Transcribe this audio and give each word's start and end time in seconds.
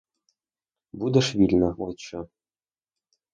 Будеш 0.93 1.35
вільна,— 1.35 1.75
от 1.77 1.99
що! 1.99 2.27